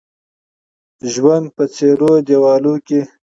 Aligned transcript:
ژوند 1.13 1.45
په 1.55 1.63
څيرو 1.73 2.11
دېوالو 2.27 2.75
کې 2.87 3.01